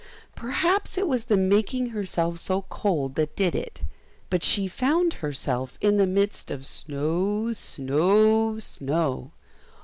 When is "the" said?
1.25-1.37, 5.97-6.07